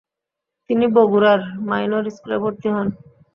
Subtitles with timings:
[0.69, 1.39] তিনি বগুড়ার
[1.69, 2.87] মাইনর স্কুলে ভর্তি হন।